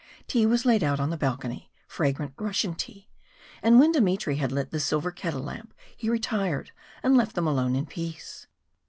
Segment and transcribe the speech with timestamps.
[0.25, 3.11] Tea was laid out on the balcony, fragrant Russian tea,
[3.61, 6.71] and when Dmitry had lit the silver kettle lamp he retired
[7.03, 8.47] and left them alone in peace.